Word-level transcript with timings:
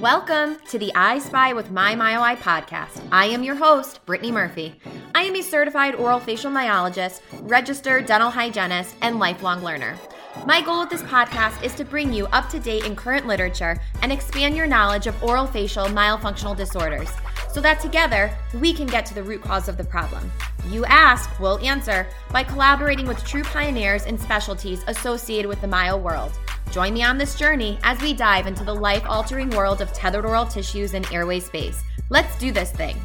Welcome 0.00 0.58
to 0.68 0.78
the 0.78 0.94
I 0.94 1.18
Spy 1.18 1.54
with 1.54 1.70
My 1.70 1.94
MyoEye 1.94 2.36
podcast. 2.36 3.02
I 3.10 3.24
am 3.28 3.42
your 3.42 3.54
host, 3.54 4.04
Brittany 4.04 4.30
Murphy. 4.30 4.78
I 5.14 5.22
am 5.22 5.34
a 5.34 5.40
certified 5.40 5.94
oral 5.94 6.20
facial 6.20 6.50
myologist, 6.50 7.22
registered 7.48 8.04
dental 8.04 8.28
hygienist, 8.28 8.94
and 9.00 9.18
lifelong 9.18 9.62
learner. 9.64 9.96
My 10.44 10.60
goal 10.60 10.80
with 10.80 10.90
this 10.90 11.02
podcast 11.04 11.62
is 11.62 11.74
to 11.76 11.84
bring 11.86 12.12
you 12.12 12.26
up 12.26 12.50
to 12.50 12.60
date 12.60 12.84
in 12.84 12.94
current 12.94 13.26
literature 13.26 13.80
and 14.02 14.12
expand 14.12 14.54
your 14.54 14.66
knowledge 14.66 15.06
of 15.06 15.22
oral 15.22 15.46
facial 15.46 15.86
myofunctional 15.86 16.54
disorders 16.54 17.08
so 17.50 17.62
that 17.62 17.80
together 17.80 18.30
we 18.60 18.74
can 18.74 18.86
get 18.86 19.06
to 19.06 19.14
the 19.14 19.22
root 19.22 19.40
cause 19.40 19.66
of 19.66 19.78
the 19.78 19.84
problem. 19.84 20.30
You 20.68 20.84
ask, 20.84 21.40
we'll 21.40 21.58
answer 21.60 22.06
by 22.30 22.44
collaborating 22.44 23.06
with 23.06 23.24
true 23.24 23.44
pioneers 23.44 24.04
and 24.04 24.20
specialties 24.20 24.84
associated 24.88 25.48
with 25.48 25.62
the 25.62 25.68
myo 25.68 25.96
world. 25.96 26.32
Join 26.70 26.94
me 26.94 27.02
on 27.02 27.18
this 27.18 27.34
journey 27.34 27.78
as 27.82 28.00
we 28.00 28.12
dive 28.12 28.46
into 28.46 28.64
the 28.64 28.74
life 28.74 29.04
altering 29.06 29.50
world 29.50 29.80
of 29.80 29.92
tethered 29.92 30.26
oral 30.26 30.46
tissues 30.46 30.94
and 30.94 31.10
airway 31.12 31.40
space. 31.40 31.82
Let's 32.10 32.38
do 32.38 32.52
this 32.52 32.70
thing. 32.70 32.96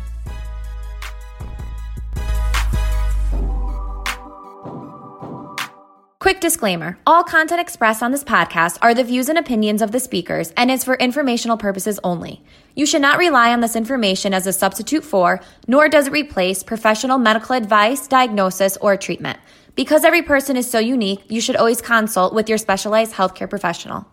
Disclaimer 6.42 6.98
all 7.06 7.24
content 7.24 7.62
expressed 7.62 8.02
on 8.02 8.12
this 8.12 8.24
podcast 8.24 8.80
are 8.82 8.94
the 8.94 9.04
views 9.04 9.30
and 9.30 9.38
opinions 9.38 9.82
of 9.82 9.92
the 9.92 10.00
speakers 10.00 10.52
and 10.58 10.72
is 10.72 10.84
for 10.84 10.96
informational 10.96 11.56
purposes 11.56 12.00
only. 12.04 12.44
You 12.76 12.86
should 12.86 13.02
not 13.02 13.20
rely 13.20 13.54
on 13.54 13.62
this 13.62 13.76
information 13.76 14.34
as 14.34 14.48
a 14.48 14.52
substitute 14.52 15.04
for, 15.04 15.40
nor 15.68 15.88
does 15.88 16.08
it 16.08 16.14
replace, 16.14 16.64
professional 16.64 17.20
medical 17.20 17.56
advice, 17.56 18.08
diagnosis, 18.08 18.76
or 18.78 18.98
treatment. 18.98 19.40
Because 19.76 20.04
every 20.04 20.24
person 20.24 20.58
is 20.58 20.70
so 20.70 20.80
unique, 20.80 21.24
you 21.30 21.40
should 21.40 21.56
always 21.56 21.82
consult 21.82 22.34
with 22.34 22.50
your 22.50 22.58
specialized 22.58 23.14
healthcare 23.14 23.50
professional. 23.50 24.08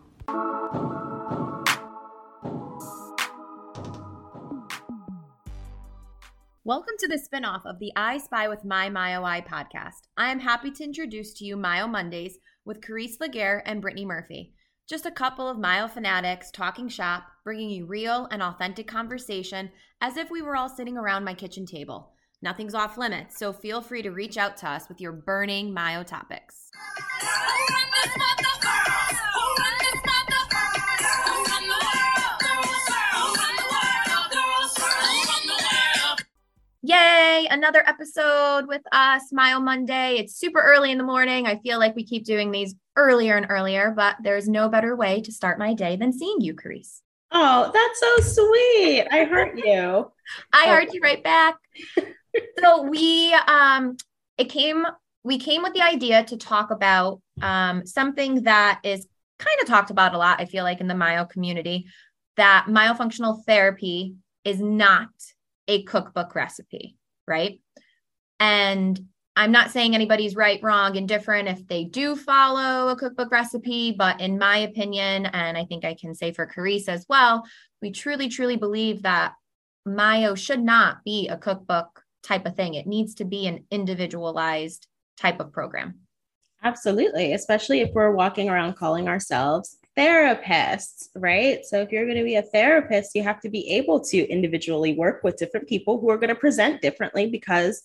Welcome 6.69 6.97
to 6.98 7.08
the 7.08 7.16
spinoff 7.16 7.64
of 7.64 7.78
the 7.78 7.92
I 7.97 8.19
Spy 8.19 8.47
with 8.47 8.62
My 8.62 8.91
MyoEye 8.91 9.47
podcast. 9.48 10.02
I 10.19 10.30
am 10.30 10.38
happy 10.38 10.70
to 10.72 10.84
introduce 10.84 11.33
to 11.33 11.47
you 11.47 11.56
Myo 11.56 11.86
Mondays 11.86 12.36
with 12.66 12.83
Carice 12.83 13.19
Laguerre 13.20 13.62
and 13.64 13.80
Brittany 13.80 14.05
Murphy. 14.05 14.52
Just 14.86 15.06
a 15.06 15.11
couple 15.11 15.48
of 15.48 15.56
myo 15.56 15.89
fanatics 15.89 16.50
talking 16.50 16.91
shop, 16.91 17.22
bringing 17.42 17.70
you 17.70 17.86
real 17.86 18.28
and 18.30 18.42
authentic 18.42 18.86
conversation 18.86 19.70
as 20.02 20.19
if 20.19 20.30
we 20.30 20.42
were 20.42 20.56
all 20.56 20.69
sitting 20.69 20.98
around 20.98 21.24
my 21.24 21.33
kitchen 21.33 21.64
table. 21.64 22.12
Nothing's 22.42 22.74
off 22.74 22.98
limits, 22.98 23.39
so 23.39 23.50
feel 23.50 23.80
free 23.80 24.02
to 24.02 24.11
reach 24.11 24.36
out 24.36 24.58
to 24.58 24.69
us 24.69 24.91
with 24.91 25.00
your 25.00 25.12
burning 25.12 25.72
Myo 25.72 26.02
topics. 26.02 26.69
Yay, 36.89 37.47
another 37.50 37.86
episode 37.86 38.67
with 38.67 38.81
us, 38.92 39.25
Myo 39.31 39.61
Monday. 39.61 40.14
It's 40.17 40.34
super 40.34 40.58
early 40.58 40.91
in 40.91 40.97
the 40.97 41.05
morning. 41.05 41.47
I 41.47 41.58
feel 41.58 41.78
like 41.78 41.95
we 41.95 42.03
keep 42.03 42.25
doing 42.25 42.50
these 42.50 42.75
earlier 42.97 43.36
and 43.36 43.45
earlier, 43.50 43.92
but 43.95 44.17
there's 44.22 44.48
no 44.48 44.70
better 44.70 44.97
way 44.97 45.20
to 45.20 45.30
start 45.30 45.58
my 45.58 45.75
day 45.75 45.97
than 45.97 46.14
seeing 46.14 46.41
you, 46.41 46.55
Carice. 46.55 47.03
Oh, 47.30 47.70
that's 47.75 48.00
so 48.00 48.42
sweet. 48.42 49.06
I 49.11 49.25
heard 49.25 49.58
you. 49.58 50.11
I 50.55 50.64
oh. 50.64 50.69
heard 50.70 50.89
you 50.95 51.03
right 51.03 51.22
back. 51.22 51.56
so 52.58 52.84
we 52.84 53.34
um 53.34 53.98
it 54.39 54.48
came 54.48 54.86
we 55.25 55.36
came 55.36 55.62
with 55.62 55.75
the 55.75 55.83
idea 55.83 56.25
to 56.25 56.39
talk 56.39 56.70
about 56.70 57.20
um 57.42 57.84
something 57.84 58.45
that 58.45 58.80
is 58.83 59.06
kind 59.39 59.61
of 59.61 59.67
talked 59.67 59.91
about 59.91 60.14
a 60.14 60.19
lot, 60.19 60.41
I 60.41 60.47
feel 60.47 60.64
like 60.64 60.80
in 60.80 60.89
the 60.89 60.95
myo 60.95 61.27
community, 61.27 61.84
that 62.39 62.64
myofunctional 62.67 63.45
therapy 63.45 64.14
is 64.42 64.58
not 64.58 65.11
a 65.69 65.84
cookbook 65.84 66.34
recipe, 66.34 66.97
right? 67.27 67.61
And 68.41 68.98
I'm 69.36 69.52
not 69.52 69.70
saying 69.70 69.94
anybody's 69.94 70.34
right, 70.34 70.61
wrong, 70.62 70.96
indifferent 70.96 71.46
if 71.46 71.64
they 71.68 71.84
do 71.84 72.17
follow 72.17 72.89
a 72.89 72.96
cookbook 72.96 73.30
recipe, 73.30 73.92
but 73.92 74.20
in 74.20 74.36
my 74.36 74.58
opinion, 74.58 75.27
and 75.27 75.56
I 75.56 75.64
think 75.64 75.84
I 75.84 75.95
can 75.95 76.14
say 76.14 76.33
for 76.33 76.45
Carice 76.45 76.89
as 76.89 77.06
well, 77.08 77.45
we 77.80 77.92
truly, 77.92 78.29
truly 78.29 78.56
believe 78.56 79.02
that 79.02 79.34
myo 79.86 80.34
should 80.34 80.62
not 80.62 81.05
be 81.05 81.29
a 81.29 81.36
cookbook 81.36 82.02
type 82.24 82.46
of 82.46 82.56
thing. 82.56 82.74
It 82.74 82.89
needs 82.89 83.14
to 83.17 83.24
be 83.24 83.46
an 83.46 83.64
individualized 83.70 84.89
type 85.17 85.39
of 85.39 85.52
program. 85.52 86.00
Absolutely, 86.64 87.35
especially 87.35 87.80
if 87.80 87.90
we're 87.92 88.11
walking 88.11 88.48
around 88.48 88.74
calling 88.74 89.06
ourselves 89.06 89.79
therapists, 89.98 91.09
right? 91.17 91.64
So 91.67 91.81
if 91.81 91.91
you're 91.91 92.05
going 92.05 92.19
to 92.19 92.25
be 92.25 92.36
a 92.36 92.42
therapist, 92.42 93.14
you 93.14 93.25
have 93.25 93.41
to 93.41 93.51
be 93.51 93.69
able 93.70 93.98
to 94.01 94.29
individually 94.29 94.95
work 94.95 95.25
with 95.25 95.36
different 95.36 95.69
people 95.69 95.98
who 95.98 96.09
are 96.11 96.19
going 96.19 96.29
to 96.29 96.36
present 96.36 96.81
differently 96.81 97.27
because 97.27 97.83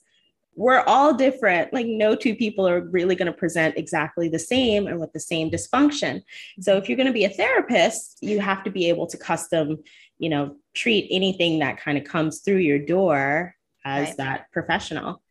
we're 0.55 0.81
all 0.81 1.15
different. 1.15 1.73
Like 1.73 1.87
no 1.87 2.15
two 2.15 2.35
people 2.35 2.67
are 2.67 2.81
really 2.81 3.15
going 3.15 3.31
to 3.31 3.37
present 3.37 3.75
exactly 3.77 4.29
the 4.29 4.37
same 4.37 4.85
and 4.85 4.99
with 4.99 5.11
the 5.13 5.19
same 5.19 5.49
dysfunction. 5.49 6.21
So 6.61 6.73
mm-hmm. 6.73 6.83
if 6.83 6.87
you're 6.89 6.97
going 6.97 7.07
to 7.07 7.13
be 7.13 7.25
a 7.25 7.29
therapist, 7.29 8.19
you 8.21 8.39
have 8.39 8.63
to 8.65 8.69
be 8.69 8.89
able 8.89 9.07
to 9.07 9.17
custom, 9.17 9.79
you 10.19 10.29
know, 10.29 10.55
treat 10.75 11.07
anything 11.09 11.59
that 11.59 11.77
kind 11.79 11.97
of 11.97 12.03
comes 12.03 12.41
through 12.41 12.57
your 12.57 12.79
door 12.79 13.55
as 13.85 14.09
right. 14.09 14.17
that 14.17 14.51
professional. 14.51 15.22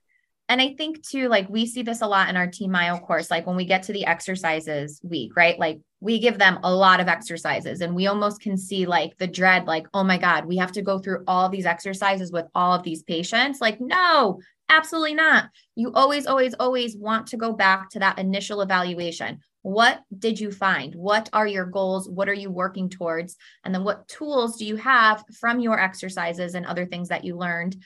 And 0.48 0.60
I 0.60 0.74
think 0.74 1.06
too, 1.06 1.28
like 1.28 1.48
we 1.48 1.66
see 1.66 1.82
this 1.82 2.02
a 2.02 2.06
lot 2.06 2.28
in 2.28 2.36
our 2.36 2.46
Team 2.46 2.72
Myo 2.72 2.98
course. 2.98 3.30
Like 3.30 3.46
when 3.46 3.56
we 3.56 3.64
get 3.64 3.84
to 3.84 3.92
the 3.92 4.04
exercises 4.04 5.00
week, 5.02 5.36
right? 5.36 5.58
Like 5.58 5.80
we 6.00 6.18
give 6.18 6.38
them 6.38 6.58
a 6.62 6.74
lot 6.74 7.00
of 7.00 7.08
exercises 7.08 7.80
and 7.80 7.94
we 7.94 8.06
almost 8.06 8.40
can 8.40 8.56
see 8.56 8.84
like 8.84 9.16
the 9.18 9.26
dread, 9.26 9.66
like, 9.66 9.86
oh 9.94 10.04
my 10.04 10.18
God, 10.18 10.44
we 10.44 10.56
have 10.56 10.72
to 10.72 10.82
go 10.82 10.98
through 10.98 11.24
all 11.26 11.48
these 11.48 11.64
exercises 11.64 12.32
with 12.32 12.46
all 12.54 12.74
of 12.74 12.82
these 12.82 13.02
patients. 13.02 13.60
Like, 13.60 13.80
no, 13.80 14.40
absolutely 14.68 15.14
not. 15.14 15.48
You 15.76 15.92
always, 15.92 16.26
always, 16.26 16.54
always 16.54 16.96
want 16.96 17.28
to 17.28 17.36
go 17.36 17.52
back 17.52 17.90
to 17.90 18.00
that 18.00 18.18
initial 18.18 18.62
evaluation. 18.62 19.40
What 19.62 20.02
did 20.18 20.40
you 20.40 20.50
find? 20.50 20.92
What 20.96 21.30
are 21.32 21.46
your 21.46 21.66
goals? 21.66 22.08
What 22.08 22.28
are 22.28 22.34
you 22.34 22.50
working 22.50 22.88
towards? 22.88 23.36
And 23.64 23.72
then 23.72 23.84
what 23.84 24.08
tools 24.08 24.56
do 24.56 24.66
you 24.66 24.76
have 24.76 25.24
from 25.38 25.60
your 25.60 25.78
exercises 25.78 26.54
and 26.54 26.66
other 26.66 26.84
things 26.84 27.08
that 27.10 27.24
you 27.24 27.36
learned 27.36 27.76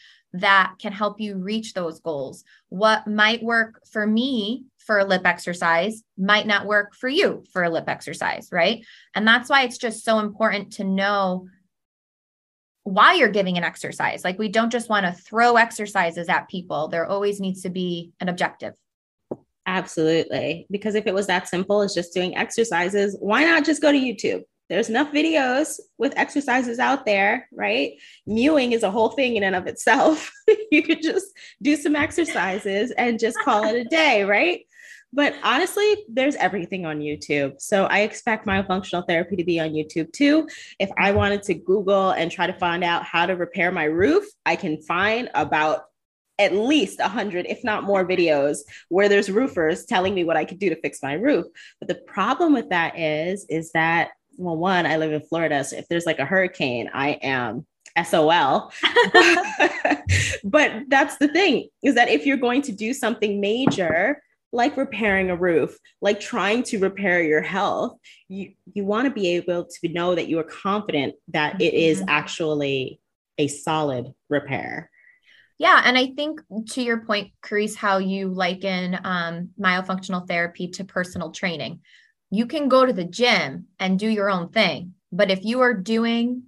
that 0.41 0.75
can 0.79 0.93
help 0.93 1.21
you 1.21 1.37
reach 1.37 1.75
those 1.75 2.01
goals? 2.01 2.45
What 2.69 3.07
might 3.07 3.43
work 3.43 3.81
for 3.91 4.07
me 4.07 4.65
for 4.79 4.99
a 4.99 5.05
lip 5.05 5.23
exercise 5.25 6.03
might 6.17 6.47
not 6.47 6.67
work 6.67 6.95
for 6.95 7.09
you 7.09 7.45
for 7.53 7.65
a 7.65 7.71
lip 7.71 7.89
exercise, 7.89 8.49
right? 8.53 8.85
And 9.15 9.27
that's 9.27 9.51
why 9.51 9.63
it's 9.63 9.79
just 9.79 10.05
so 10.05 10.19
important 10.21 10.75
to 10.75 10.85
know 10.85 11.49
why 12.85 13.15
you're 13.15 13.29
giving 13.29 13.59
an 13.59 13.65
exercise. 13.65 14.23
Like 14.23 14.39
we 14.39 14.49
don't 14.49 14.71
just 14.71 14.89
want 14.89 15.07
to 15.07 15.13
throw 15.13 15.57
exercises 15.57 16.29
at 16.29 16.49
people. 16.49 16.87
There 16.87 17.07
always 17.07 17.41
needs 17.41 17.63
to 17.63 17.71
be 17.71 18.13
an 18.21 18.29
objective. 18.29 18.75
Absolutely. 19.67 20.67
Because 20.71 20.95
if 20.95 21.09
it 21.09 21.15
was 21.15 21.27
that 21.27 21.49
simple 21.49 21.83
as 21.83 21.95
just 21.95 22.15
doing 22.15 22.37
exercises, 22.37 23.17
why 23.19 23.45
not 23.45 23.65
just 23.65 23.83
go 23.83 23.91
to 23.91 23.99
YouTube? 23.99 24.43
There's 24.69 24.89
enough 24.89 25.13
videos 25.13 25.79
with 25.99 26.17
exercises 26.17 26.79
out 26.79 27.07
there, 27.07 27.49
right? 27.53 27.93
Mewing 28.27 28.73
is 28.73 28.83
a 28.83 28.91
whole 28.91 29.11
thing 29.11 29.37
in 29.37 29.43
and 29.43 29.55
of 29.55 29.67
itself. 29.67 30.31
you 30.71 30.83
could 30.83 31.03
just 31.03 31.27
do 31.63 31.77
some 31.77 31.95
exercises 31.95 32.91
and 32.93 33.19
just 33.19 33.39
call 33.45 33.65
it 33.65 33.77
a 33.77 33.85
day, 33.85 34.25
right? 34.25 34.63
But 35.13 35.35
honestly, 35.43 36.05
there's 36.09 36.35
everything 36.37 36.85
on 36.85 36.99
YouTube. 36.99 37.61
So 37.61 37.87
I 37.87 38.01
expect 38.01 38.47
myofunctional 38.47 39.07
therapy 39.07 39.37
to 39.37 39.45
be 39.45 39.61
on 39.61 39.71
YouTube 39.71 40.13
too. 40.13 40.49
If 40.79 40.91
I 40.99 41.13
wanted 41.13 41.43
to 41.45 41.55
Google 41.55 42.11
and 42.11 42.31
try 42.31 42.47
to 42.47 42.53
find 42.53 42.85
out 42.85 43.05
how 43.05 43.25
to 43.27 43.35
repair 43.35 43.71
my 43.73 43.85
roof, 43.85 44.25
I 44.45 44.57
can 44.57 44.83
find 44.83 45.31
about 45.35 45.85
at 46.39 46.53
least 46.53 46.99
100 46.99 47.47
if 47.47 47.65
not 47.65 47.85
more 47.85 48.07
videos 48.07 48.59
where 48.91 49.09
there's 49.09 49.31
roofers 49.31 49.87
telling 49.87 50.15
me 50.15 50.23
what 50.23 50.37
i 50.37 50.45
could 50.45 50.59
do 50.59 50.69
to 50.69 50.81
fix 50.83 51.03
my 51.03 51.15
roof 51.15 51.47
but 51.81 51.89
the 51.89 51.95
problem 51.95 52.53
with 52.53 52.69
that 52.69 52.99
is 52.99 53.47
is 53.49 53.73
that 53.73 54.11
well, 54.37 54.57
one, 54.57 54.87
I 54.87 54.97
live 54.97 55.13
in 55.13 55.23
Florida. 55.23 55.65
So 55.65 55.77
if 55.77 55.89
there's 55.89 56.07
like 56.07 56.19
a 56.19 56.25
hurricane, 56.25 56.91
I 56.93 57.11
am 57.23 57.67
SOL. 58.05 58.73
but 60.45 60.73
that's 60.89 61.17
the 61.19 61.29
thing 61.33 61.69
is 61.83 61.95
that 61.95 62.09
if 62.09 62.27
you're 62.27 62.37
going 62.37 62.63
to 62.63 62.73
do 62.73 62.93
something 62.93 63.41
major, 63.41 64.23
like 64.53 64.77
repairing 64.77 65.31
a 65.31 65.37
roof, 65.37 65.77
like 66.01 66.21
trying 66.21 66.63
to 66.65 66.79
repair 66.79 67.23
your 67.23 67.43
health, 67.43 67.99
you, 68.29 68.53
you 68.73 68.85
want 68.85 69.07
to 69.07 69.11
be 69.13 69.29
able 69.37 69.67
to 69.67 69.89
know 69.89 70.15
that 70.15 70.29
you 70.29 70.39
are 70.39 70.45
confident 70.45 71.15
that 71.29 71.61
it 71.61 71.75
is 71.75 71.99
mm-hmm. 71.99 72.09
actually 72.09 73.01
a 73.39 73.49
solid 73.49 74.13
repair. 74.29 74.91
Yeah. 75.59 75.81
And 75.85 75.97
I 75.97 76.09
think 76.09 76.41
to 76.73 76.83
your 76.83 77.01
point, 77.01 77.33
Carice, 77.43 77.77
how 77.77 77.99
you 77.99 78.29
liken 78.29 78.99
um, 79.05 79.51
myofunctional 79.59 80.29
therapy 80.29 80.69
to 80.69 80.85
personal 80.85 81.31
training 81.31 81.81
you 82.31 82.47
can 82.47 82.69
go 82.69 82.85
to 82.85 82.93
the 82.93 83.05
gym 83.05 83.67
and 83.79 83.99
do 83.99 84.09
your 84.09 84.31
own 84.31 84.49
thing. 84.49 84.95
But 85.13 85.31
if 85.31 85.45
you 85.45 85.61
are 85.61 85.75
doing 85.75 86.43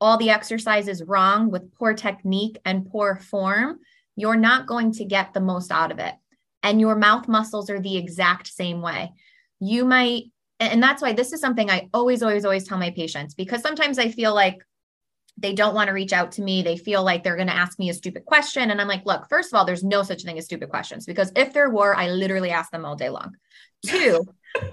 all 0.00 0.16
the 0.16 0.30
exercises 0.30 1.02
wrong 1.02 1.50
with 1.50 1.74
poor 1.74 1.94
technique 1.94 2.58
and 2.64 2.86
poor 2.90 3.16
form, 3.16 3.80
you're 4.14 4.36
not 4.36 4.66
going 4.66 4.92
to 4.92 5.04
get 5.04 5.32
the 5.32 5.40
most 5.40 5.70
out 5.70 5.90
of 5.90 5.98
it. 5.98 6.14
And 6.62 6.80
your 6.80 6.96
mouth 6.96 7.28
muscles 7.28 7.70
are 7.70 7.80
the 7.80 7.96
exact 7.96 8.48
same 8.48 8.80
way. 8.80 9.12
You 9.60 9.84
might 9.84 10.24
and 10.58 10.82
that's 10.82 11.02
why 11.02 11.12
this 11.12 11.32
is 11.32 11.40
something 11.40 11.70
I 11.70 11.88
always, 11.92 12.22
always, 12.22 12.44
always 12.44 12.66
tell 12.66 12.78
my 12.78 12.90
patients 12.90 13.34
because 13.34 13.60
sometimes 13.60 13.98
I 13.98 14.08
feel 14.08 14.34
like 14.34 14.58
they 15.36 15.52
don't 15.52 15.74
want 15.74 15.88
to 15.88 15.92
reach 15.92 16.14
out 16.14 16.32
to 16.32 16.42
me. 16.42 16.62
They 16.62 16.78
feel 16.78 17.02
like 17.02 17.22
they're 17.22 17.36
going 17.36 17.48
to 17.48 17.56
ask 17.56 17.78
me 17.78 17.90
a 17.90 17.94
stupid 17.94 18.24
question. 18.24 18.70
And 18.70 18.80
I'm 18.80 18.88
like, 18.88 19.04
look, 19.04 19.28
first 19.28 19.52
of 19.52 19.58
all, 19.58 19.66
there's 19.66 19.84
no 19.84 20.02
such 20.02 20.22
thing 20.22 20.38
as 20.38 20.46
stupid 20.46 20.70
questions 20.70 21.04
because 21.04 21.30
if 21.36 21.52
there 21.52 21.68
were, 21.68 21.94
I 21.94 22.08
literally 22.08 22.50
ask 22.50 22.70
them 22.70 22.86
all 22.86 22.96
day 22.96 23.10
long. 23.10 23.34
Two, 23.84 24.24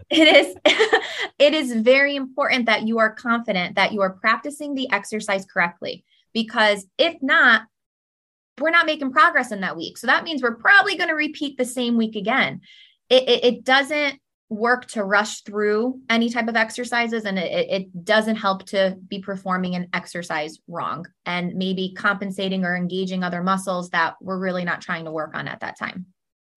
it 0.09 0.35
is 0.35 0.55
it 1.39 1.53
is 1.53 1.73
very 1.73 2.15
important 2.15 2.65
that 2.65 2.87
you 2.87 2.99
are 2.99 3.13
confident 3.13 3.75
that 3.75 3.93
you 3.93 4.01
are 4.01 4.11
practicing 4.11 4.75
the 4.75 4.89
exercise 4.91 5.45
correctly 5.45 6.03
because 6.33 6.85
if 6.97 7.15
not, 7.21 7.63
we're 8.59 8.71
not 8.71 8.85
making 8.85 9.11
progress 9.11 9.51
in 9.51 9.61
that 9.61 9.77
week. 9.77 9.97
So 9.97 10.07
that 10.07 10.23
means 10.23 10.41
we're 10.41 10.55
probably 10.55 10.95
going 10.95 11.09
to 11.09 11.15
repeat 11.15 11.57
the 11.57 11.65
same 11.65 11.97
week 11.97 12.15
again. 12.15 12.61
It, 13.09 13.23
it, 13.27 13.43
it 13.43 13.63
doesn't 13.63 14.19
work 14.49 14.85
to 14.85 15.03
rush 15.03 15.41
through 15.41 15.99
any 16.09 16.29
type 16.29 16.47
of 16.47 16.55
exercises 16.55 17.25
and 17.25 17.39
it, 17.39 17.67
it 17.69 18.05
doesn't 18.05 18.35
help 18.35 18.65
to 18.67 18.95
be 19.07 19.19
performing 19.19 19.75
an 19.75 19.87
exercise 19.93 20.59
wrong 20.67 21.05
and 21.25 21.55
maybe 21.55 21.93
compensating 21.97 22.63
or 22.63 22.75
engaging 22.75 23.23
other 23.23 23.41
muscles 23.41 23.89
that 23.89 24.15
we're 24.21 24.37
really 24.37 24.63
not 24.63 24.81
trying 24.81 25.05
to 25.05 25.11
work 25.11 25.33
on 25.33 25.47
at 25.47 25.61
that 25.61 25.77
time. 25.79 26.05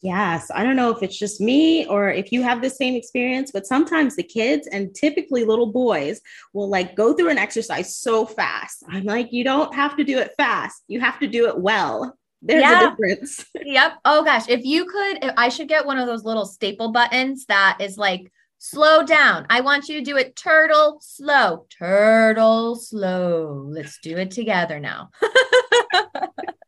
Yes, 0.03 0.51
I 0.55 0.63
don't 0.63 0.77
know 0.77 0.91
if 0.91 1.03
it's 1.03 1.19
just 1.19 1.41
me 1.41 1.87
or 1.87 2.11
if 2.11 2.31
you 2.31 2.43
have 2.43 2.61
the 2.61 2.69
same 2.69 2.95
experience, 2.95 3.51
but 3.51 3.67
sometimes 3.67 4.15
the 4.15 4.23
kids 4.23 4.67
and 4.67 4.95
typically 4.95 5.45
little 5.45 5.73
boys 5.73 6.21
will 6.53 6.69
like 6.69 6.95
go 6.95 7.15
through 7.15 7.31
an 7.31 7.39
exercise 7.39 7.97
so 7.97 8.27
fast. 8.27 8.85
I'm 8.89 9.05
like, 9.05 9.33
you 9.33 9.43
don't 9.43 9.75
have 9.75 9.97
to 9.97 10.05
do 10.05 10.19
it 10.19 10.33
fast, 10.37 10.83
you 10.87 11.01
have 11.01 11.19
to 11.21 11.27
do 11.27 11.49
it 11.49 11.59
well. 11.59 12.17
There's 12.43 12.61
yeah. 12.61 12.87
a 12.87 12.91
difference. 12.91 13.47
yep. 13.65 13.95
Oh 14.05 14.23
gosh, 14.23 14.49
if 14.49 14.65
you 14.65 14.85
could, 14.85 15.25
if 15.25 15.33
I 15.37 15.49
should 15.49 15.69
get 15.69 15.87
one 15.87 15.99
of 15.99 16.07
those 16.07 16.25
little 16.25 16.45
staple 16.45 16.93
buttons 16.93 17.47
that 17.47 17.79
is 17.81 17.97
like 17.97 18.31
slow 18.59 19.03
down. 19.03 19.47
I 19.51 19.61
want 19.61 19.89
you 19.89 19.99
to 19.99 20.05
do 20.05 20.17
it 20.17 20.37
turtle 20.37 20.99
slow, 21.01 21.67
turtle 21.77 22.77
slow. 22.77 23.67
Let's 23.69 23.99
do 24.03 24.17
it 24.17 24.31
together 24.31 24.79
now. 24.79 25.11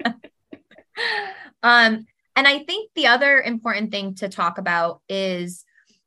um, 1.63 2.07
and 2.39 2.47
I 2.47 2.61
think 2.61 2.93
the 2.95 3.09
other 3.09 3.41
important 3.41 3.91
thing 3.91 4.15
to 4.15 4.29
talk 4.29 4.59
about 4.59 5.01
is 5.09 5.65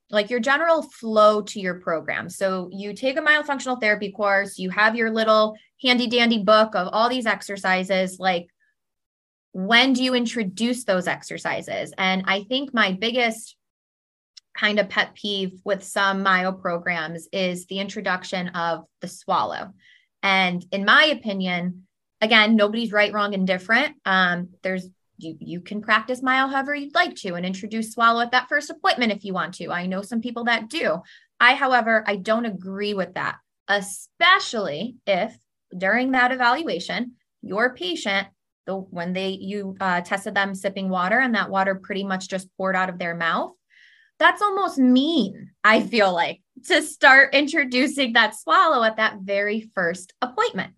like 0.09 0.29
your 0.29 0.39
general 0.39 0.81
flow 0.81 1.41
to 1.41 1.59
your 1.59 1.81
program. 1.81 2.29
So 2.29 2.69
you 2.71 2.93
take 2.93 3.17
a 3.17 3.21
myofunctional 3.21 3.81
therapy 3.81 4.13
course, 4.13 4.57
you 4.57 4.69
have 4.69 4.95
your 4.95 5.11
little 5.11 5.57
handy 5.83 6.07
dandy 6.07 6.41
book 6.41 6.73
of 6.73 6.87
all 6.93 7.09
these 7.09 7.25
exercises. 7.25 8.17
Like 8.17 8.47
when 9.51 9.91
do 9.91 10.05
you 10.05 10.15
introduce 10.15 10.85
those 10.85 11.05
exercises? 11.05 11.93
And 11.97 12.23
I 12.27 12.43
think 12.43 12.73
my 12.73 12.93
biggest 12.93 13.57
kind 14.57 14.79
of 14.79 14.87
pet 14.87 15.13
peeve 15.15 15.59
with 15.65 15.83
some 15.83 16.23
myo 16.23 16.53
programs 16.53 17.27
is 17.33 17.65
the 17.65 17.79
introduction 17.79 18.47
of 18.49 18.85
the 19.01 19.09
swallow. 19.09 19.73
And 20.23 20.63
in 20.71 20.85
my 20.85 21.07
opinion, 21.07 21.87
again, 22.21 22.55
nobody's 22.55 22.93
right, 22.93 23.11
wrong, 23.11 23.33
and 23.33 23.45
different. 23.45 23.97
Um, 24.05 24.51
there's 24.63 24.87
you 25.21 25.37
you 25.39 25.61
can 25.61 25.81
practice 25.81 26.21
myo 26.21 26.47
however 26.47 26.73
you'd 26.75 26.95
like 26.95 27.15
to 27.15 27.35
and 27.35 27.45
introduce 27.45 27.93
swallow 27.93 28.21
at 28.21 28.31
that 28.31 28.49
first 28.49 28.69
appointment 28.69 29.11
if 29.11 29.23
you 29.23 29.33
want 29.33 29.53
to. 29.55 29.71
I 29.71 29.85
know 29.85 30.01
some 30.01 30.21
people 30.21 30.45
that 30.45 30.69
do. 30.69 31.01
I, 31.39 31.55
however, 31.55 32.03
I 32.05 32.17
don't 32.17 32.45
agree 32.45 32.93
with 32.93 33.15
that, 33.15 33.37
especially 33.67 34.97
if 35.07 35.35
during 35.75 36.11
that 36.11 36.31
evaluation, 36.31 37.13
your 37.41 37.73
patient 37.73 38.27
the 38.65 38.75
when 38.75 39.13
they 39.13 39.29
you 39.29 39.75
uh, 39.79 40.01
tested 40.01 40.35
them 40.35 40.53
sipping 40.53 40.89
water 40.89 41.19
and 41.19 41.35
that 41.35 41.49
water 41.49 41.75
pretty 41.75 42.03
much 42.03 42.29
just 42.29 42.47
poured 42.57 42.75
out 42.75 42.89
of 42.89 42.99
their 42.99 43.15
mouth 43.15 43.51
that's 44.19 44.41
almost 44.41 44.77
mean 44.77 45.49
i 45.63 45.81
feel 45.81 46.13
like 46.13 46.41
to 46.65 46.81
start 46.81 47.33
introducing 47.33 48.13
that 48.13 48.35
swallow 48.35 48.83
at 48.83 48.97
that 48.97 49.17
very 49.21 49.71
first 49.73 50.13
appointment 50.21 50.73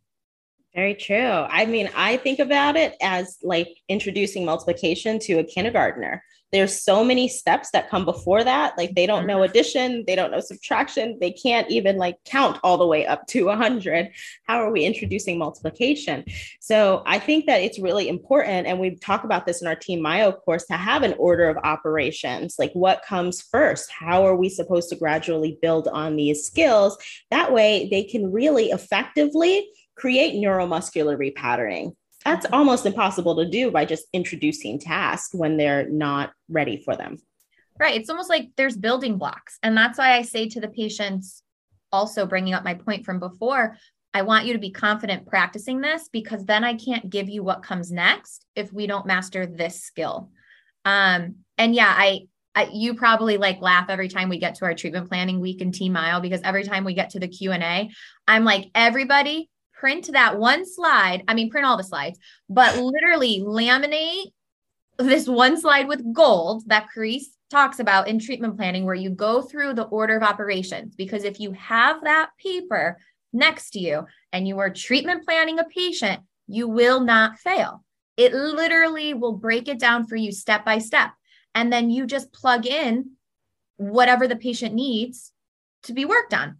very 0.75 0.95
true. 0.95 1.15
I 1.17 1.65
mean, 1.65 1.89
I 1.95 2.17
think 2.17 2.39
about 2.39 2.75
it 2.75 2.95
as 3.01 3.37
like 3.43 3.69
introducing 3.89 4.43
multiplication 4.43 5.19
to 5.19 5.39
a 5.39 5.43
kindergartner. 5.43 6.23
There's 6.51 6.83
so 6.83 7.03
many 7.03 7.27
steps 7.27 7.71
that 7.71 7.89
come 7.89 8.05
before 8.05 8.43
that. 8.43 8.77
Like 8.77 8.93
they 8.93 9.07
don't 9.07 9.25
know 9.25 9.37
mm-hmm. 9.37 9.49
addition 9.49 10.03
they 10.05 10.15
don't 10.15 10.29
know 10.29 10.39
subtraction 10.39 11.17
they 11.19 11.31
can't 11.31 11.69
even 11.69 11.97
like 11.97 12.17
count 12.25 12.59
all 12.63 12.77
the 12.77 12.85
way 12.85 13.07
up 13.07 13.25
to 13.27 13.45
100 13.45 14.09
how 14.43 14.61
are 14.61 14.71
we 14.71 14.85
introducing 14.85 15.39
multiplication? 15.39 16.23
So 16.59 17.01
i 17.07 17.17
think 17.17 17.47
that 17.47 17.61
it's 17.61 17.79
really 17.79 18.07
important 18.07 18.67
and 18.67 18.79
we 18.79 18.95
talk 18.95 19.23
about 19.23 19.47
this 19.47 19.61
in 19.61 19.67
our 19.67 19.75
team 19.75 19.99
myo 20.01 20.31
course 20.31 20.65
to 20.65 20.73
have 20.73 21.01
an 21.01 21.15
order 21.17 21.49
of 21.49 21.57
operations. 21.63 22.55
Like 22.59 22.73
what 22.73 23.03
comes 23.03 23.41
first? 23.41 23.91
How 23.91 24.25
are 24.25 24.35
we 24.35 24.49
supposed 24.49 24.89
to 24.89 24.95
gradually 24.95 25.57
build 25.59 25.87
on 25.87 26.15
these 26.15 26.45
skills? 26.45 26.97
That 27.31 27.51
way 27.51 27.87
they 27.89 28.03
can 28.03 28.31
really 28.31 28.69
effectively 28.69 29.67
create 29.95 30.35
neuromuscular 30.35 31.17
repatterning 31.17 31.93
that's 32.23 32.45
almost 32.51 32.85
impossible 32.85 33.35
to 33.35 33.45
do 33.45 33.71
by 33.71 33.85
just 33.85 34.05
introducing 34.13 34.79
tasks 34.79 35.33
when 35.33 35.57
they're 35.57 35.89
not 35.89 36.31
ready 36.49 36.77
for 36.77 36.95
them. 36.95 37.17
Right. 37.79 37.99
It's 37.99 38.09
almost 38.09 38.29
like 38.29 38.51
there's 38.55 38.77
building 38.77 39.17
blocks. 39.17 39.57
And 39.63 39.75
that's 39.75 39.97
why 39.97 40.13
I 40.13 40.21
say 40.21 40.47
to 40.49 40.61
the 40.61 40.67
patients, 40.67 41.43
also 41.91 42.25
bringing 42.25 42.53
up 42.53 42.63
my 42.63 42.75
point 42.75 43.05
from 43.05 43.19
before, 43.19 43.77
I 44.13 44.21
want 44.21 44.45
you 44.45 44.53
to 44.53 44.59
be 44.59 44.71
confident 44.71 45.27
practicing 45.27 45.81
this 45.81 46.07
because 46.11 46.45
then 46.45 46.63
I 46.63 46.75
can't 46.75 47.09
give 47.09 47.29
you 47.29 47.43
what 47.43 47.63
comes 47.63 47.91
next 47.91 48.45
if 48.55 48.71
we 48.71 48.87
don't 48.87 49.07
master 49.07 49.45
this 49.45 49.81
skill. 49.81 50.29
Um, 50.85 51.37
and 51.57 51.73
yeah, 51.73 51.93
I, 51.95 52.27
I, 52.55 52.69
you 52.71 52.93
probably 52.93 53.37
like 53.37 53.61
laugh 53.61 53.89
every 53.89 54.07
time 54.07 54.29
we 54.29 54.37
get 54.37 54.55
to 54.55 54.65
our 54.65 54.75
treatment 54.75 55.09
planning 55.09 55.39
week 55.39 55.61
in 55.61 55.71
Team 55.71 55.93
Myo 55.93 56.19
because 56.19 56.41
every 56.43 56.63
time 56.63 56.83
we 56.83 56.93
get 56.93 57.11
to 57.11 57.19
the 57.19 57.27
Q 57.27 57.51
and 57.51 57.63
A, 57.63 57.89
I'm 58.27 58.45
like, 58.45 58.69
everybody 58.75 59.49
print 59.83 60.09
that 60.13 60.39
one 60.39 60.65
slide. 60.65 61.25
I 61.27 61.33
mean, 61.33 61.49
print 61.49 61.67
all 61.67 61.75
the 61.75 61.83
slides, 61.83 62.17
but 62.47 62.77
literally 62.77 63.41
laminate 63.41 64.31
this 64.97 65.27
one 65.27 65.59
slide 65.59 65.89
with 65.89 66.13
gold 66.13 66.63
that 66.67 66.87
Carice 66.95 67.25
talks 67.51 67.79
about 67.79 68.07
in 68.07 68.17
treatment 68.17 68.55
planning, 68.55 68.85
where 68.85 68.95
you 68.95 69.09
go 69.09 69.41
through 69.41 69.73
the 69.73 69.83
order 69.83 70.15
of 70.15 70.23
operations. 70.23 70.95
Because 70.95 71.25
if 71.25 71.37
you 71.37 71.51
have 71.51 72.01
that 72.05 72.29
paper 72.41 72.97
next 73.33 73.71
to 73.71 73.79
you 73.79 74.05
and 74.31 74.47
you 74.47 74.57
are 74.59 74.69
treatment 74.69 75.25
planning 75.25 75.59
a 75.59 75.65
patient, 75.65 76.21
you 76.47 76.69
will 76.69 77.01
not 77.01 77.37
fail. 77.39 77.83
It 78.15 78.33
literally 78.33 79.13
will 79.13 79.33
break 79.33 79.67
it 79.67 79.79
down 79.79 80.07
for 80.07 80.15
you 80.15 80.31
step 80.31 80.63
by 80.63 80.77
step. 80.77 81.11
And 81.55 81.73
then 81.73 81.89
you 81.89 82.05
just 82.05 82.31
plug 82.31 82.65
in 82.65 83.17
whatever 83.75 84.29
the 84.29 84.37
patient 84.37 84.73
needs 84.75 85.33
to 85.83 85.91
be 85.91 86.05
worked 86.05 86.33
on. 86.33 86.59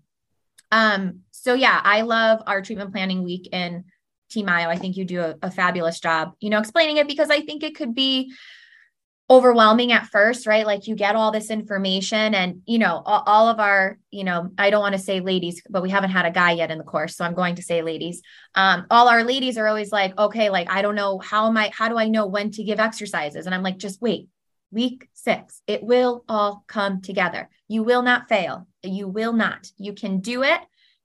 Um, 0.74 1.20
so 1.44 1.56
yeah, 1.56 1.81
I 1.84 2.01
love 2.01 2.42
our 2.48 2.62
treatment 2.62 2.94
planning 2.94 3.22
week 3.22 3.50
in 3.51 3.84
Team 4.31 4.45
Myo. 4.45 4.69
I 4.69 4.78
think 4.78 4.95
you 4.95 5.04
do 5.04 5.19
a, 5.19 5.36
a 5.41 5.51
fabulous 5.51 6.00
job, 6.00 6.36
you 6.39 6.50
know, 6.50 6.58
explaining 6.58 6.96
it 6.98 7.06
because 7.06 7.29
I 7.29 7.41
think 7.41 7.63
it 7.63 7.75
could 7.75 7.94
be 7.94 8.34
overwhelming 9.29 9.91
at 9.91 10.08
first, 10.08 10.48
right? 10.48 10.65
Like 10.65 10.88
you 10.88 10.96
get 10.96 11.18
all 11.18 11.32
this 11.32 11.50
information 11.50 12.34
and, 12.34 12.62
you 12.65 12.79
know, 12.79 13.03
all, 13.06 13.24
all 13.25 13.50
of 13.50 13.60
our, 13.60 14.00
you 14.10 14.24
know, 14.24 14.51
I 14.58 14.70
don't 14.70 14.79
want 14.79 14.96
to 14.96 15.01
say 15.01 15.20
ladies, 15.20 15.62
but 15.70 15.84
we 15.84 15.89
haven't 15.89 16.12
had 16.12 16.25
a 16.25 16.32
guy 16.32 16.51
yet 16.51 16.72
in 16.72 16.77
the 16.77 16.84
course. 16.86 17.18
So 17.18 17.25
I'm 17.25 17.34
going 17.34 17.56
to 17.56 17.62
say 17.62 17.82
ladies. 17.82 18.22
Um, 18.56 18.86
all 18.89 19.10
our 19.10 19.25
ladies 19.25 19.58
are 19.58 19.68
always 19.68 19.91
like, 19.91 20.18
okay, 20.18 20.50
like, 20.50 20.72
I 20.72 20.82
don't 20.82 20.96
know, 20.96 21.20
how 21.20 21.48
am 21.48 21.58
I, 21.58 21.72
how 21.74 21.89
do 21.89 21.98
I 21.98 22.08
know 22.08 22.25
when 22.25 22.51
to 22.51 22.63
give 22.63 22.79
exercises? 22.79 23.46
And 23.46 23.53
I'm 23.53 23.63
like, 23.63 23.79
just 23.79 24.01
wait, 24.01 24.29
week 24.72 25.10
six, 25.12 25.62
it 25.68 25.84
will 25.84 26.24
all 26.29 26.63
come 26.70 27.01
together. 27.01 27.50
You 27.68 27.84
will 27.84 28.01
not 28.01 28.29
fail. 28.29 28.65
You 28.82 29.10
will 29.10 29.34
not. 29.34 29.70
You 29.77 29.91
can 29.91 30.22
do 30.22 30.44
it. 30.44 30.62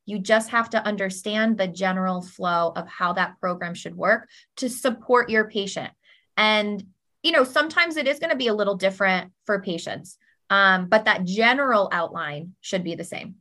You 0.08 0.18
just 0.18 0.48
have 0.48 0.70
to 0.70 0.82
understand 0.86 1.58
the 1.58 1.68
general 1.68 2.22
flow 2.22 2.72
of 2.74 2.88
how 2.88 3.12
that 3.12 3.38
program 3.40 3.74
should 3.74 3.94
work 3.94 4.26
to 4.56 4.70
support 4.70 5.28
your 5.28 5.50
patient. 5.50 5.90
And, 6.38 6.82
you 7.22 7.30
know, 7.30 7.44
sometimes 7.44 7.98
it 7.98 8.08
is 8.08 8.18
going 8.18 8.30
to 8.30 8.36
be 8.36 8.46
a 8.46 8.54
little 8.54 8.74
different 8.74 9.32
for 9.44 9.60
patients, 9.60 10.16
um, 10.48 10.88
but 10.88 11.04
that 11.04 11.24
general 11.24 11.90
outline 11.92 12.54
should 12.62 12.84
be 12.84 12.94
the 12.94 13.04
same. 13.04 13.34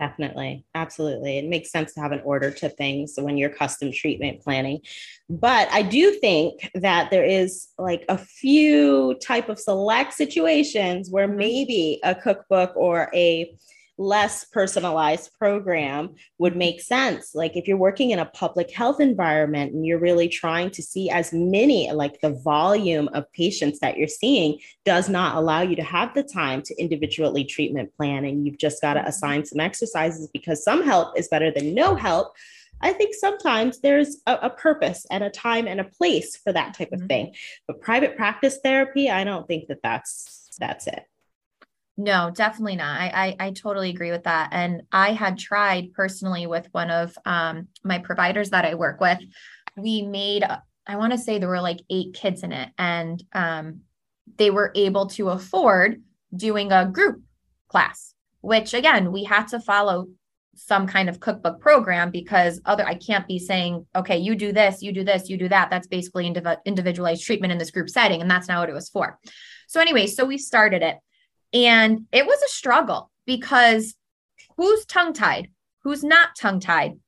Definitely. 0.00 0.64
Absolutely. 0.74 1.38
It 1.38 1.44
makes 1.46 1.70
sense 1.70 1.94
to 1.94 2.00
have 2.00 2.10
an 2.10 2.22
order 2.24 2.50
to 2.50 2.68
things 2.68 3.14
when 3.16 3.36
you're 3.36 3.48
custom 3.50 3.92
treatment 3.92 4.40
planning. 4.40 4.80
But 5.30 5.68
I 5.70 5.82
do 5.82 6.10
think 6.10 6.70
that 6.74 7.12
there 7.12 7.24
is 7.24 7.68
like 7.78 8.04
a 8.08 8.18
few 8.18 9.16
type 9.22 9.48
of 9.48 9.60
select 9.60 10.14
situations 10.14 11.08
where 11.08 11.28
maybe 11.28 12.00
a 12.02 12.16
cookbook 12.16 12.72
or 12.74 13.10
a 13.14 13.54
less 13.98 14.44
personalized 14.44 15.30
program 15.38 16.14
would 16.38 16.56
make 16.56 16.80
sense. 16.80 17.34
Like 17.34 17.56
if 17.56 17.66
you're 17.66 17.76
working 17.76 18.10
in 18.10 18.20
a 18.20 18.26
public 18.26 18.70
health 18.70 19.00
environment 19.00 19.74
and 19.74 19.84
you're 19.84 19.98
really 19.98 20.28
trying 20.28 20.70
to 20.70 20.82
see 20.82 21.10
as 21.10 21.32
many, 21.32 21.90
like 21.90 22.20
the 22.20 22.32
volume 22.44 23.08
of 23.12 23.30
patients 23.32 23.80
that 23.80 23.98
you're 23.98 24.08
seeing 24.08 24.60
does 24.84 25.08
not 25.08 25.36
allow 25.36 25.60
you 25.62 25.76
to 25.76 25.82
have 25.82 26.14
the 26.14 26.22
time 26.22 26.62
to 26.62 26.80
individually 26.80 27.44
treatment 27.44 27.94
plan. 27.96 28.24
And 28.24 28.46
you've 28.46 28.58
just 28.58 28.80
got 28.80 28.94
to 28.94 29.00
mm-hmm. 29.00 29.08
assign 29.08 29.44
some 29.44 29.60
exercises 29.60 30.30
because 30.32 30.62
some 30.62 30.84
help 30.84 31.18
is 31.18 31.28
better 31.28 31.50
than 31.50 31.74
no 31.74 31.96
help. 31.96 32.32
I 32.80 32.92
think 32.92 33.14
sometimes 33.14 33.80
there's 33.80 34.18
a, 34.26 34.34
a, 34.42 34.50
purpose 34.50 35.04
and 35.10 35.24
a 35.24 35.30
time 35.30 35.66
and 35.66 35.80
a 35.80 35.84
place 35.84 36.36
for 36.36 36.52
that 36.52 36.74
type 36.74 36.92
of 36.92 37.00
mm-hmm. 37.00 37.08
thing. 37.08 37.34
But 37.66 37.80
private 37.80 38.16
practice 38.16 38.60
therapy, 38.62 39.10
I 39.10 39.24
don't 39.24 39.48
think 39.48 39.66
that 39.66 39.82
that's 39.82 40.48
that's 40.60 40.86
it. 40.86 41.02
No, 42.00 42.30
definitely 42.32 42.76
not. 42.76 43.00
I, 43.00 43.36
I, 43.40 43.46
I 43.46 43.50
totally 43.50 43.90
agree 43.90 44.12
with 44.12 44.22
that. 44.22 44.50
And 44.52 44.82
I 44.92 45.12
had 45.12 45.36
tried 45.36 45.92
personally 45.94 46.46
with 46.46 46.68
one 46.70 46.92
of 46.92 47.18
um, 47.24 47.66
my 47.82 47.98
providers 47.98 48.50
that 48.50 48.64
I 48.64 48.76
work 48.76 49.00
with. 49.00 49.18
We 49.76 50.02
made, 50.02 50.44
I 50.86 50.96
want 50.96 51.12
to 51.12 51.18
say 51.18 51.38
there 51.38 51.48
were 51.48 51.60
like 51.60 51.80
eight 51.90 52.14
kids 52.14 52.44
in 52.44 52.52
it, 52.52 52.68
and 52.78 53.22
um, 53.32 53.80
they 54.36 54.50
were 54.50 54.70
able 54.76 55.06
to 55.08 55.30
afford 55.30 56.00
doing 56.34 56.70
a 56.70 56.86
group 56.86 57.20
class, 57.68 58.14
which 58.42 58.74
again 58.74 59.10
we 59.10 59.24
had 59.24 59.48
to 59.48 59.58
follow 59.58 60.06
some 60.54 60.86
kind 60.86 61.08
of 61.08 61.20
cookbook 61.20 61.60
program 61.60 62.10
because 62.10 62.60
other 62.64 62.86
I 62.86 62.94
can't 62.94 63.26
be 63.26 63.40
saying, 63.40 63.86
okay, 63.96 64.18
you 64.18 64.36
do 64.36 64.52
this, 64.52 64.82
you 64.82 64.92
do 64.92 65.02
this, 65.02 65.28
you 65.28 65.36
do 65.36 65.48
that. 65.48 65.70
That's 65.70 65.86
basically 65.88 66.30
indiv- 66.30 66.64
individualized 66.64 67.24
treatment 67.24 67.52
in 67.52 67.58
this 67.58 67.72
group 67.72 67.90
setting, 67.90 68.20
and 68.20 68.30
that's 68.30 68.46
not 68.46 68.60
what 68.60 68.68
it 68.68 68.74
was 68.74 68.88
for. 68.88 69.18
So 69.66 69.80
anyway, 69.80 70.06
so 70.06 70.24
we 70.24 70.38
started 70.38 70.82
it 70.82 70.96
and 71.52 72.06
it 72.12 72.26
was 72.26 72.40
a 72.42 72.48
struggle 72.48 73.10
because 73.26 73.94
who's 74.56 74.84
tongue 74.86 75.12
tied? 75.12 75.48
Who's 75.82 76.04
not 76.04 76.36
tongue 76.36 76.60
tied? 76.60 76.98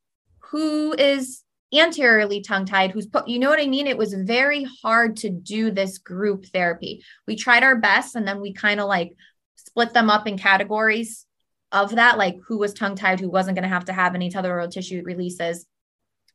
Who 0.50 0.94
is 0.94 1.42
anteriorly 1.72 2.40
tongue 2.40 2.66
tied? 2.66 2.90
Who's 2.90 3.06
put, 3.06 3.28
you 3.28 3.38
know 3.38 3.50
what 3.50 3.60
I 3.60 3.66
mean? 3.66 3.86
It 3.86 3.98
was 3.98 4.14
very 4.14 4.66
hard 4.82 5.16
to 5.18 5.30
do 5.30 5.70
this 5.70 5.98
group 5.98 6.46
therapy. 6.46 7.04
We 7.26 7.36
tried 7.36 7.62
our 7.62 7.76
best 7.76 8.16
and 8.16 8.26
then 8.26 8.40
we 8.40 8.52
kind 8.52 8.80
of 8.80 8.88
like 8.88 9.12
split 9.56 9.92
them 9.92 10.10
up 10.10 10.26
in 10.26 10.38
categories 10.38 11.26
of 11.72 11.96
that, 11.96 12.18
like 12.18 12.36
who 12.46 12.58
was 12.58 12.74
tongue 12.74 12.96
tied, 12.96 13.20
who 13.20 13.30
wasn't 13.30 13.56
going 13.56 13.68
to 13.68 13.74
have 13.74 13.84
to 13.84 13.92
have 13.92 14.14
any 14.14 14.30
tether 14.30 14.50
oral 14.50 14.68
tissue 14.68 15.02
releases 15.04 15.66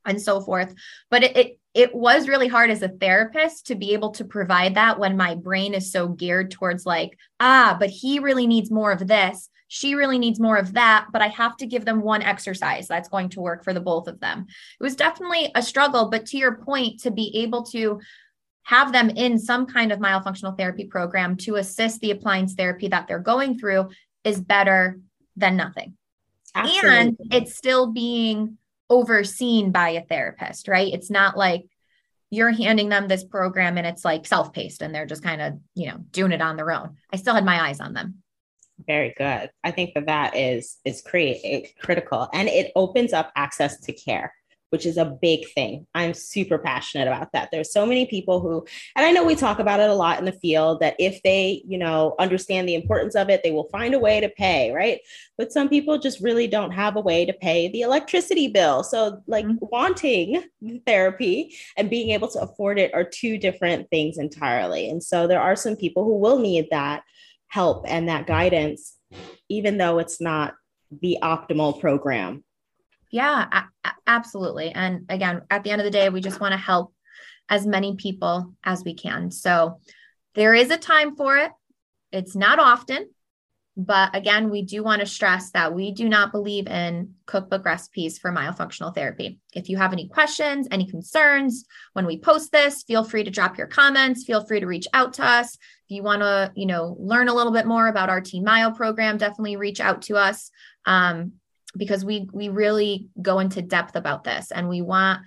and 0.06 0.22
so 0.22 0.40
forth. 0.40 0.74
But 1.10 1.24
it, 1.24 1.38
it 1.38 1.60
it 1.75 1.94
was 1.94 2.29
really 2.29 2.48
hard 2.48 2.72
as 2.72 2.82
a 2.82 2.88
therapist 2.88 3.67
to 3.67 3.75
be 3.75 3.91
able 3.91 4.12
to 4.12 4.24
provide 4.24 4.75
that 4.75 4.98
when 4.98 5.17
my 5.17 5.36
brain 5.36 5.74
is 5.74 5.91
so 5.91 6.08
geared 6.08 6.50
towards 6.50 6.86
like, 6.86 7.20
ah, 7.41 7.75
but 7.77 7.89
he 7.89 8.20
really 8.20 8.48
needs 8.48 8.72
more 8.72 8.94
of 8.94 9.05
this. 9.05 9.50
She 9.67 9.94
really 9.94 10.17
needs 10.17 10.39
more 10.39 10.55
of 10.55 10.74
that, 10.74 11.08
but 11.12 11.22
I 11.22 11.27
have 11.27 11.58
to 11.58 11.65
give 11.65 11.84
them 11.84 12.01
one 12.01 12.22
exercise 12.22 12.88
that's 12.88 13.10
going 13.10 13.27
to 13.29 13.41
work 13.41 13.65
for 13.65 13.74
the 13.74 13.82
both 13.82 14.08
of 14.08 14.22
them. 14.22 14.46
It 14.79 14.84
was 14.84 14.96
definitely 14.96 15.51
a 15.53 15.62
struggle, 15.62 16.10
but 16.10 16.25
to 16.27 16.38
your 16.38 16.55
point, 16.55 17.01
to 17.01 17.12
be 17.12 17.36
able 17.44 17.63
to 17.65 18.00
have 18.63 18.94
them 18.94 19.10
in 19.10 19.38
some 19.38 19.65
kind 19.65 19.91
of 19.91 20.00
myofunctional 20.00 20.58
therapy 20.58 20.86
program 20.86 21.36
to 21.38 21.58
assist 21.58 22.00
the 22.00 22.12
appliance 22.12 22.53
therapy 22.53 22.88
that 22.88 23.08
they're 23.08 23.20
going 23.20 23.60
through 23.60 23.89
is 24.24 24.39
better 24.39 25.01
than 25.36 25.58
nothing. 25.58 25.98
Absolutely. 26.55 26.89
And 26.89 27.17
it's 27.32 27.58
still 27.58 27.91
being 27.91 28.58
overseen 28.89 29.72
by 29.72 29.89
a 29.89 30.06
therapist, 30.06 30.68
right? 30.68 30.94
It's 30.94 31.10
not 31.10 31.38
like 31.38 31.65
you're 32.30 32.51
handing 32.51 32.89
them 32.89 33.08
this 33.08 33.24
program 33.24 33.77
and 33.77 33.88
it's 33.88 34.06
like 34.06 34.25
self-paced 34.25 34.82
and 34.82 34.94
they're 34.94 35.06
just 35.06 35.24
kind 35.24 35.42
of, 35.42 35.54
you 35.74 35.88
know, 35.88 35.98
doing 36.12 36.32
it 36.32 36.42
on 36.42 36.58
their 36.58 36.72
own. 36.72 36.98
I 37.12 37.18
still 37.18 37.36
had 37.36 37.46
my 37.46 37.68
eyes 37.68 37.80
on 37.80 37.94
them. 37.94 38.15
Very 38.86 39.13
good. 39.18 39.50
I 39.63 39.72
think 39.72 39.94
that 39.94 40.08
that 40.08 40.36
is 40.36 40.77
is 40.84 41.01
create 41.01 41.39
eh, 41.44 41.68
critical 41.80 42.27
and 42.34 42.50
it 42.50 42.72
opens 42.75 43.13
up 43.13 43.32
access 43.36 43.80
to 43.82 43.94
care 43.94 44.34
which 44.70 44.86
is 44.86 44.98
a 44.98 45.06
big 45.06 45.48
thing. 45.50 45.86
I'm 45.94 46.14
super 46.14 46.58
passionate 46.58 47.08
about 47.08 47.32
that. 47.34 47.50
There's 47.52 47.72
so 47.72 47.86
many 47.86 48.06
people 48.06 48.40
who, 48.40 48.66
and 48.96 49.06
I 49.06 49.12
know 49.12 49.24
we 49.24 49.36
talk 49.36 49.60
about 49.60 49.80
it 49.80 49.90
a 49.90 49.94
lot 49.94 50.20
in 50.20 50.26
the 50.26 50.32
field 50.32 50.80
that 50.80 50.96
if 51.00 51.22
they, 51.24 51.64
you 51.68 51.78
know, 51.78 52.16
understand 52.20 52.68
the 52.68 52.76
importance 52.76 53.16
of 53.16 53.30
it, 53.30 53.42
they 53.44 53.52
will 53.52 53.70
find 53.70 53.94
a 53.94 54.00
way 54.00 54.20
to 54.20 54.30
pay, 54.30 54.72
right? 54.72 55.00
But 55.38 55.52
some 55.52 55.70
people 55.70 55.98
just 55.98 56.22
really 56.22 56.48
don't 56.48 56.72
have 56.72 56.96
a 56.96 57.02
way 57.02 57.26
to 57.26 57.34
pay 57.34 57.68
the 57.72 57.82
electricity 57.82 58.48
bill. 58.48 58.84
So, 58.84 59.22
like, 59.28 59.46
mm-hmm. 59.46 59.66
wanting 59.72 60.44
therapy 60.86 61.56
and 61.78 61.90
being 61.90 62.12
able 62.12 62.28
to 62.30 62.40
afford 62.40 62.80
it 62.80 62.94
are 62.94 63.04
two 63.04 63.38
different 63.38 63.90
things 63.90 64.18
entirely. 64.18 64.90
And 64.90 65.04
so, 65.04 65.28
there 65.28 65.42
are 65.42 65.56
some 65.56 65.76
people 65.76 66.04
who 66.04 66.18
will 66.18 66.40
need 66.40 66.68
that 66.72 67.04
help 67.48 67.86
and 67.88 68.10
that 68.10 68.28
guidance, 68.28 68.98
even 69.50 69.78
though 69.78 70.00
it's 70.00 70.20
not 70.20 70.56
the 71.02 71.18
optimal 71.22 71.80
program 71.80 72.44
yeah, 73.16 73.64
a- 73.86 73.90
absolutely. 74.06 74.72
And 74.72 75.06
again, 75.08 75.44
at 75.50 75.64
the 75.64 75.72
end 75.72 75.80
of 75.80 75.86
the 75.86 75.92
day, 75.92 76.10
we 76.10 76.20
just 76.20 76.42
want 76.42 76.52
to 76.52 76.58
help 76.58 76.94
as 77.48 77.66
many 77.66 77.96
people 77.96 78.54
as 78.62 78.84
we 78.84 78.94
can. 78.94 79.32
So 79.32 79.80
there 80.34 80.54
is 80.54 80.70
a 80.70 80.78
time 80.78 81.16
for 81.16 81.38
it. 81.38 81.52
It's 82.12 82.36
not 82.36 82.60
often, 82.60 83.10
but 83.78 84.14
again, 84.14 84.50
we 84.50 84.64
do 84.64 84.84
want 84.84 85.00
to 85.00 85.06
stress 85.06 85.52
that 85.52 85.74
we 85.74 85.94
do 85.94 86.10
not 86.10 86.34
believe 86.34 86.68
in 86.68 87.14
cookbook 87.26 87.64
recipes 87.64 88.20
for 88.20 88.34
myofunctional 88.34 88.94
therapy. 88.94 89.40
If 89.54 89.70
you 89.70 89.78
have 89.78 89.94
any 89.94 90.10
questions, 90.10 90.68
any 90.70 90.86
concerns 90.86 91.64
when 91.94 92.06
we 92.06 92.20
post 92.20 92.52
this, 92.52 92.84
feel 92.84 93.06
free 93.06 93.24
to 93.24 93.32
drop 93.32 93.58
your 93.58 93.68
comments. 93.68 94.26
Feel 94.26 94.46
free 94.46 94.60
to 94.60 94.68
reach 94.68 94.88
out 94.92 95.14
to 95.14 95.26
us. 95.26 95.56
If 95.56 95.96
you 95.96 96.04
want 96.04 96.22
to, 96.22 96.52
you 96.54 96.66
know, 96.66 96.98
learn 97.00 97.30
a 97.30 97.34
little 97.34 97.54
bit 97.54 97.66
more 97.66 97.88
about 97.88 98.10
our 98.10 98.20
Team 98.20 98.44
Myo 98.44 98.72
program, 98.72 99.18
definitely 99.18 99.56
reach 99.56 99.80
out 99.80 100.02
to 100.04 100.18
us. 100.18 100.52
Um, 100.86 101.34
because 101.77 102.05
we 102.05 102.27
we 102.32 102.50
really 102.50 103.08
go 103.22 103.39
into 103.39 103.62
depth 103.62 103.96
about 103.96 104.24
this 104.24 104.51
and 104.51 104.70
we 104.70 104.82
want 104.82 105.22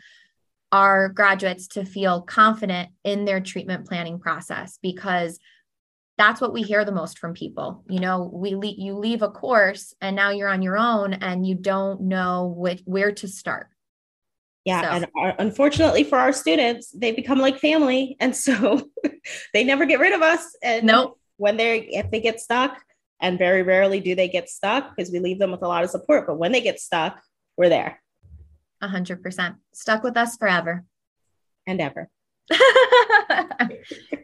our 0.70 1.08
graduates 1.08 1.68
to 1.68 1.84
feel 1.84 2.20
confident 2.22 2.90
in 3.04 3.24
their 3.24 3.40
treatment 3.40 3.86
planning 3.86 4.18
process 4.18 4.78
because 4.82 5.38
that's 6.18 6.40
what 6.40 6.52
we 6.52 6.62
hear 6.62 6.84
the 6.84 6.92
most 6.92 7.18
from 7.18 7.32
people 7.32 7.84
you 7.88 8.00
know 8.00 8.30
we 8.32 8.54
le- 8.54 8.74
you 8.76 8.94
leave 8.94 9.22
a 9.22 9.30
course 9.30 9.94
and 10.00 10.14
now 10.14 10.30
you're 10.30 10.48
on 10.48 10.62
your 10.62 10.76
own 10.76 11.14
and 11.14 11.46
you 11.46 11.54
don't 11.54 12.00
know 12.00 12.54
which, 12.56 12.82
where 12.84 13.12
to 13.12 13.28
start 13.28 13.68
yeah 14.64 14.82
so. 14.82 14.88
and 14.88 15.06
our, 15.16 15.34
unfortunately 15.38 16.04
for 16.04 16.18
our 16.18 16.32
students 16.32 16.90
they 16.90 17.12
become 17.12 17.38
like 17.38 17.58
family 17.58 18.16
and 18.20 18.36
so 18.36 18.90
they 19.54 19.64
never 19.64 19.86
get 19.86 20.00
rid 20.00 20.12
of 20.12 20.22
us 20.22 20.56
and 20.62 20.86
nope. 20.86 21.18
when 21.36 21.56
they 21.56 21.80
if 21.80 22.10
they 22.10 22.20
get 22.20 22.40
stuck 22.40 22.82
and 23.20 23.38
very 23.38 23.62
rarely 23.62 24.00
do 24.00 24.14
they 24.14 24.28
get 24.28 24.48
stuck 24.48 24.94
because 24.94 25.10
we 25.10 25.18
leave 25.18 25.38
them 25.38 25.50
with 25.50 25.62
a 25.62 25.68
lot 25.68 25.84
of 25.84 25.90
support. 25.90 26.26
But 26.26 26.38
when 26.38 26.52
they 26.52 26.60
get 26.60 26.80
stuck, 26.80 27.20
we're 27.56 27.68
there. 27.68 28.00
A 28.80 28.88
hundred 28.88 29.22
percent 29.22 29.56
stuck 29.72 30.02
with 30.02 30.16
us 30.16 30.36
forever 30.36 30.84
and 31.66 31.80
ever. 31.80 32.08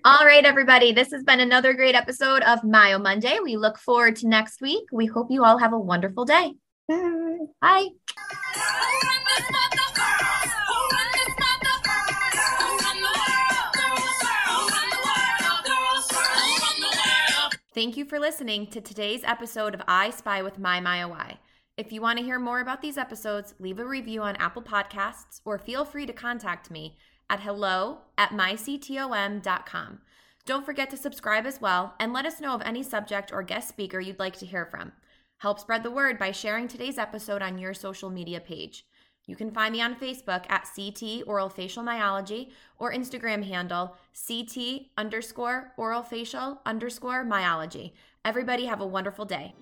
all 0.04 0.24
right, 0.24 0.44
everybody. 0.44 0.92
This 0.92 1.10
has 1.10 1.24
been 1.24 1.40
another 1.40 1.74
great 1.74 1.94
episode 1.94 2.42
of 2.42 2.64
Myo 2.64 2.98
Monday. 2.98 3.38
We 3.42 3.56
look 3.56 3.78
forward 3.78 4.16
to 4.16 4.28
next 4.28 4.60
week. 4.60 4.84
We 4.92 5.06
hope 5.06 5.30
you 5.30 5.44
all 5.44 5.58
have 5.58 5.72
a 5.72 5.78
wonderful 5.78 6.24
day. 6.24 6.54
Bye. 6.88 7.38
Bye. 7.60 7.88
Thank 17.74 17.96
you 17.96 18.04
for 18.04 18.20
listening 18.20 18.68
to 18.68 18.80
today's 18.80 19.24
episode 19.24 19.74
of 19.74 19.82
I 19.88 20.10
Spy 20.10 20.42
with 20.42 20.60
My 20.60 20.78
MyoEye. 20.78 21.38
If 21.76 21.90
you 21.90 22.00
want 22.00 22.20
to 22.20 22.24
hear 22.24 22.38
more 22.38 22.60
about 22.60 22.80
these 22.80 22.96
episodes, 22.96 23.54
leave 23.58 23.80
a 23.80 23.84
review 23.84 24.22
on 24.22 24.36
Apple 24.36 24.62
Podcasts 24.62 25.40
or 25.44 25.58
feel 25.58 25.84
free 25.84 26.06
to 26.06 26.12
contact 26.12 26.70
me 26.70 26.96
at 27.28 27.40
hello 27.40 28.02
at 28.16 28.30
myctom.com. 28.30 29.98
Don't 30.46 30.64
forget 30.64 30.88
to 30.90 30.96
subscribe 30.96 31.46
as 31.46 31.60
well 31.60 31.96
and 31.98 32.12
let 32.12 32.26
us 32.26 32.40
know 32.40 32.54
of 32.54 32.62
any 32.64 32.84
subject 32.84 33.32
or 33.32 33.42
guest 33.42 33.70
speaker 33.70 33.98
you'd 33.98 34.20
like 34.20 34.36
to 34.36 34.46
hear 34.46 34.66
from. 34.66 34.92
Help 35.38 35.58
spread 35.58 35.82
the 35.82 35.90
word 35.90 36.16
by 36.16 36.30
sharing 36.30 36.68
today's 36.68 36.96
episode 36.96 37.42
on 37.42 37.58
your 37.58 37.74
social 37.74 38.08
media 38.08 38.38
page. 38.38 38.84
You 39.26 39.36
can 39.36 39.50
find 39.50 39.72
me 39.72 39.80
on 39.80 39.94
Facebook 39.96 40.44
at 40.50 40.68
CT 40.76 41.26
Oral 41.26 41.48
Facial 41.48 41.82
Myology 41.82 42.50
or 42.78 42.92
Instagram 42.92 43.44
handle 43.44 43.96
CT 44.26 44.86
underscore 44.98 45.72
oral 45.76 46.02
facial 46.02 46.60
underscore 46.66 47.24
myology. 47.24 47.92
Everybody 48.24 48.66
have 48.66 48.80
a 48.80 48.86
wonderful 48.86 49.24
day. 49.24 49.54